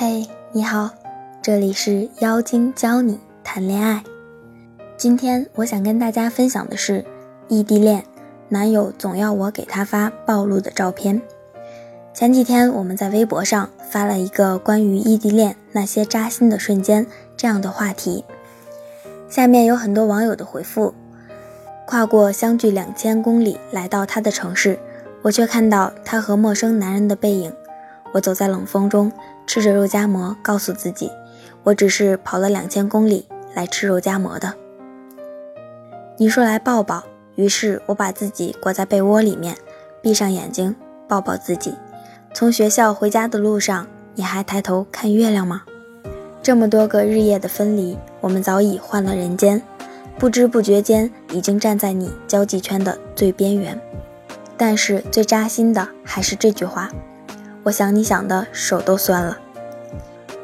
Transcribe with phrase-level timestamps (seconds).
[0.00, 0.90] 嘿，你好，
[1.42, 4.00] 这里是妖精教你谈恋爱。
[4.96, 7.04] 今天我想跟大家分享的是
[7.48, 8.04] 异地恋，
[8.48, 11.20] 男友总要我给他发暴露的照片。
[12.14, 17.04] 前几天我们在微博上发了一个关于异地恋那些扎心的瞬间
[17.36, 18.24] 这样的话题，
[19.28, 20.94] 下面有很多网友的回复：
[21.88, 24.78] 跨过相距两千公里来到他的城市，
[25.22, 27.52] 我却看到他和陌生男人的背影。
[28.12, 29.10] 我走在冷风中。
[29.48, 31.10] 吃着肉夹馍，告诉自己，
[31.62, 34.52] 我只是跑了两千公里来吃肉夹馍的。
[36.18, 37.02] 你说来抱抱，
[37.34, 39.56] 于是我把自己裹在被窝里面，
[40.02, 40.76] 闭上眼睛
[41.08, 41.74] 抱抱自己。
[42.34, 45.62] 从学校回家的路上，你还抬头看月亮吗？
[46.42, 49.62] 这么多个日夜的分离，我们早已换了人间，
[50.18, 53.80] 不知不觉间已经站在你交际圈的最边缘。
[54.58, 56.90] 但是最扎心的还是这句话。
[57.68, 59.36] 我想你想的手都酸了。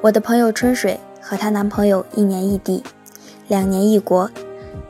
[0.02, 2.84] 我的朋友春水和她男朋友一年异地，
[3.48, 4.30] 两年异国，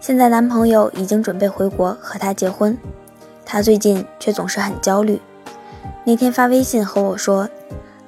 [0.00, 2.76] 现在男朋友已经准备回国和她结婚，
[3.44, 5.20] 她最近却总是很焦虑。
[6.02, 7.48] 那天发微信和我说，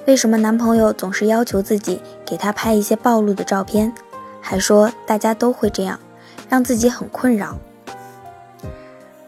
[0.07, 3.95] 为什么男朋友总是要求自己给他拍一些暴露的照片，
[4.41, 6.01] 还说大家都会这样，
[6.49, 7.57] 让自己很困扰。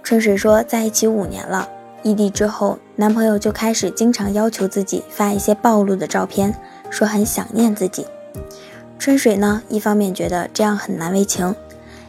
[0.02, 1.68] 春水说，在一起五年了。
[2.02, 6.54] 异地之后，男朋友就开始经常要求自己发一些暴露的照片，
[6.90, 8.06] 说很想念自己。
[8.98, 11.54] 春水呢，一方面觉得这样很难为情，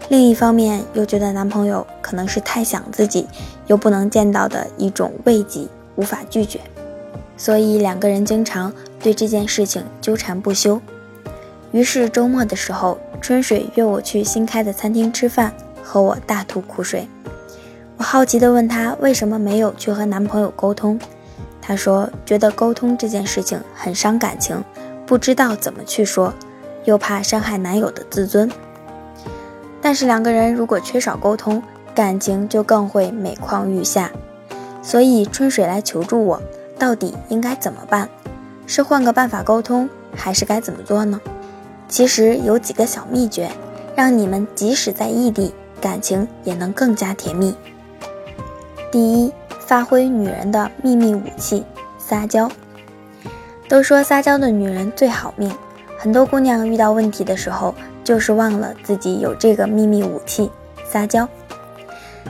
[0.09, 3.27] 另一方面又觉得男朋友可能是太想自己，
[3.67, 6.59] 又不能见到的一种慰藉，无法拒绝，
[7.35, 10.81] 所以两个人经常对这件事情纠缠不休。
[11.71, 17.07] 于是周末的时候，春水约我去新开的餐厅吃饭，和我大吐苦水。
[17.99, 20.97] 我好奇地问她为什么没有去和男朋友沟通，
[21.61, 24.63] 她说觉得沟通这件事情很伤感情，
[25.05, 26.33] 不知道怎么去说，
[26.85, 28.49] 又怕伤害男友的自尊。
[29.81, 31.61] 但是两个人如果缺少沟通，
[31.93, 34.09] 感情就更会每况愈下。
[34.81, 36.41] 所以春水来求助我，
[36.77, 38.07] 到底应该怎么办？
[38.65, 41.19] 是换个办法沟通，还是该怎么做呢？
[41.89, 43.51] 其实有几个小秘诀，
[43.93, 47.53] 让你们即使在异地，感情也能更加甜蜜。
[48.91, 51.63] 第一，发挥女人的秘密武器——
[51.99, 52.49] 撒娇。
[53.67, 55.51] 都说撒娇的女人最好命，
[55.95, 60.49] 很多姑娘遇到问题的时候，就是忘了自己有这个秘密武器——
[60.89, 61.27] 撒娇。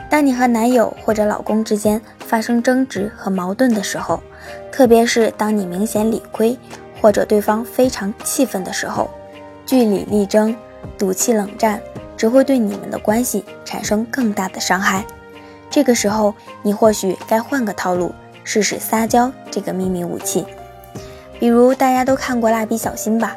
[0.09, 4.21] 当你和男友或者老公之间发生争执和矛盾的时候，
[4.69, 6.57] 特别是当你明显理亏，
[7.01, 9.09] 或者对方非常气愤的时候，
[9.65, 10.53] 据理力争、
[10.97, 11.81] 赌气冷战，
[12.17, 15.05] 只会对你们的关系产生更大的伤害。
[15.69, 18.13] 这个时候，你或许该换个套路，
[18.43, 20.45] 试试撒娇这个秘密武器。
[21.39, 23.35] 比如大家都看过《蜡笔小新》吧？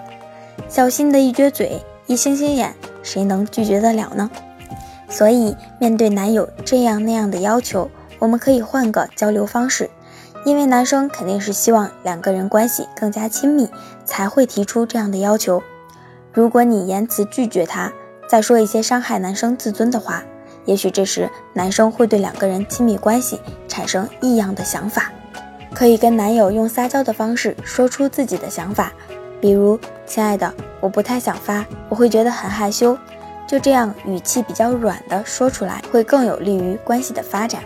[0.68, 4.30] 小新的一撅嘴、一星星眼，谁能拒绝得了呢？
[5.08, 9.90] 所以，面对男友这样那样的要求，我们可以换个交流方式。
[10.44, 13.68] 因为男生肯定是希望两个人关系更加亲密，
[14.04, 15.62] 才会提出这样的要求。
[16.32, 17.92] 如果你言辞拒绝他，
[18.26, 20.24] 再说一些伤害男生自尊的话。
[20.64, 25.10] 也许这时男生会对两个人亲密关系产生异样的想法，
[25.74, 28.92] 可以跟男友用撒娇的方式说出自己的想法，
[29.40, 32.96] 比如“亲爱的，我不太想发，我会觉得很害羞”，
[33.48, 37.62] 就这样语气比较软的说出来，会更有利于关系的发展。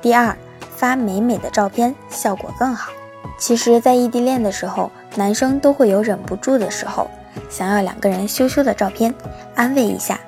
[0.00, 0.34] 第二，
[0.76, 2.90] 发美美的照片效果更好。
[3.38, 7.10] 其实，在异地恋的时候，男生都会有忍不住的时候，
[7.48, 9.14] 想要两个人羞羞的照片，
[9.54, 10.18] 安慰一下。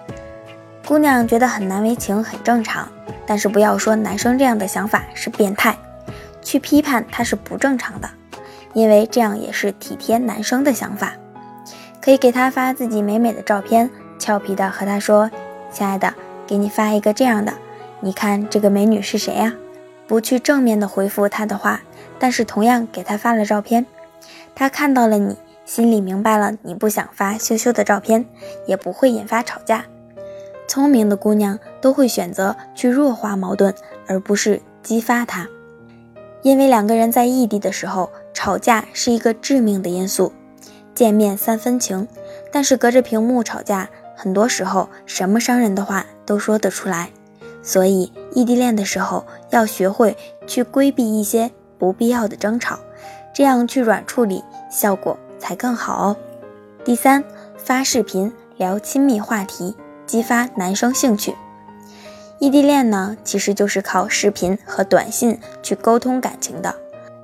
[0.92, 2.86] 姑娘觉得很难为情，很正常。
[3.24, 5.74] 但是不要说男生这样的想法是变态，
[6.42, 8.10] 去批判他是不正常的，
[8.74, 11.14] 因为这样也是体贴男生的想法。
[12.02, 13.88] 可以给他发自己美美的照片，
[14.18, 15.30] 俏皮的和他说
[15.72, 16.12] ：“亲爱的，
[16.46, 17.54] 给你发一个这样的，
[18.00, 19.54] 你看这个美女是谁呀？”
[20.06, 21.80] 不去正面的回复他的话，
[22.18, 23.86] 但是同样给他发了照片，
[24.54, 28.26] 他看到了你，心里明白了你不想发羞羞的照片，
[28.66, 29.86] 也不会引发吵架。
[30.72, 33.74] 聪明的姑娘都会选择去弱化矛盾，
[34.06, 35.46] 而不是激发它，
[36.40, 40.32] 因为两个人在异地的时候吵架是一个致命的因素。
[40.94, 42.08] 见面三分情，
[42.50, 47.10] 但是隔着屏幕吵架，很多时候什么伤人的话都说得出来。
[47.62, 50.16] 所以异地恋的时候要学会
[50.46, 52.78] 去规避一些不必要的争吵，
[53.34, 56.16] 这样去软处理效果才更好哦。
[56.82, 57.22] 第三，
[57.58, 59.76] 发视频聊亲密话题。
[60.12, 61.34] 激发男生兴趣，
[62.38, 66.74] 异地恋呢，其实就是靠视频和短信去沟通感情的。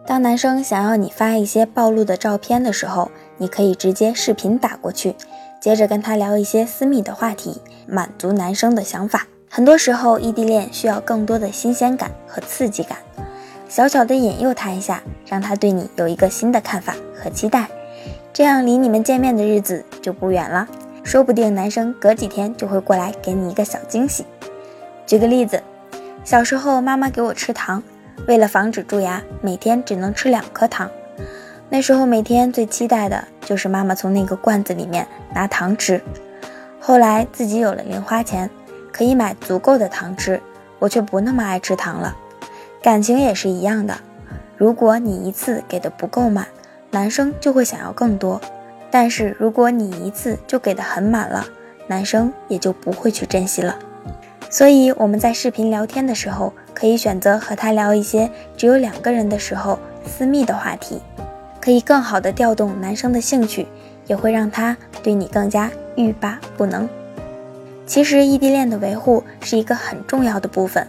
[0.06, 5.14] 当男生想要你发一些暴露的照片的时候，你可以直接视频打过去，
[5.61, 9.26] 接着跟他聊一些私密的话题，满足男生的想法。
[9.50, 12.96] 很多时候，异地恋需要更多的新鲜感和刺激感，
[13.69, 17.69] 小小的引诱他一下，让他对你有一个新的看法和期待，
[18.32, 20.67] 这样离你们见面的日子就不远了。
[21.08, 24.26] 说不定男生隔几天就会过来给你一个小惊喜。
[25.06, 25.62] 举个例子，
[26.22, 27.82] 小时候妈妈给我吃糖。
[28.26, 30.90] 为了防止蛀牙，每天只能吃两颗糖。
[31.70, 35.99] 那时候每天最期待的就是妈妈从那个罐子里面拿糖吃。
[36.78, 38.50] 后来自己有了零花钱，
[38.93, 40.38] 可以买足够的糖吃，
[40.78, 42.14] 我却不那么爱吃糖了。
[42.82, 43.96] 感情也是一样的，
[44.58, 46.46] 如果你一次给的不够满，
[46.90, 48.38] 男生就会想要更多；
[48.90, 51.46] 但是如果你一次就给的很满了，
[51.87, 53.79] 男生也就不会去珍惜了。
[54.50, 61.02] 所以我们在视频聊天的时候，可以选择和他聊一些只有两个人的时候私密的话题，
[61.61, 63.67] 可以更好的调动男生的兴趣，
[64.06, 66.88] 也会让他对你更加欲罢不能。
[67.85, 70.87] 其实异地恋的维护是一个很重要的部分，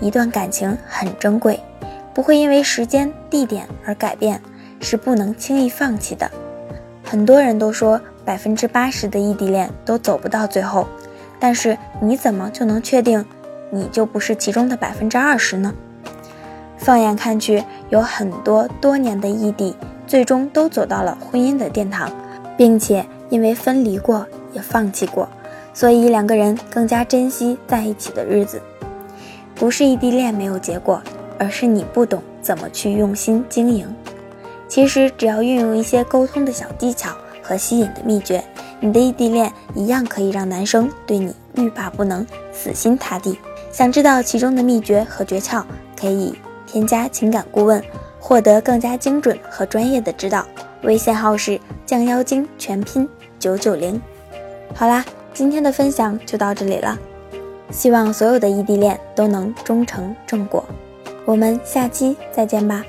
[0.00, 1.60] 一段感情很珍贵，
[2.14, 4.40] 不会因为时间地点而改变，
[4.80, 6.30] 是不能轻易放弃的。
[7.12, 10.88] 很多人都说百分之八十的异地恋都走不到最后。
[11.38, 13.22] 但是你怎么就能确定，
[13.68, 15.74] 你就不是其中的百分之二十呢？
[16.78, 19.76] 放眼看去，有很多多年的异地，
[20.06, 22.10] 最终都走到了婚姻的殿堂，
[22.56, 25.28] 并且因为分离过也放弃过，
[25.74, 28.62] 所以两个人更加珍惜在一起的日子。
[29.54, 31.02] 不是异地恋没有结果，
[31.38, 33.94] 而是你不懂怎么去用心经营。
[34.72, 37.10] 其实只要运用一些沟通的小技巧
[37.42, 38.42] 和吸引的秘诀。
[38.80, 43.38] 你的异地恋一样可以让男生对你欲罢不能、死心塌地。
[43.70, 45.62] 想知道其中的秘诀和诀窍，
[45.94, 46.34] 可以
[46.66, 47.84] 添加情感顾问，
[48.18, 50.42] 获得更加精准和专业的指导。
[50.84, 53.06] 微信号是降妖精全拼
[53.38, 54.00] 九九零。
[54.74, 55.04] 好啦，
[55.34, 56.98] 今天的分享就到这里了，
[57.70, 60.64] 希望所有的异地恋都能终成正果。
[61.26, 62.82] 我们下期再见吧。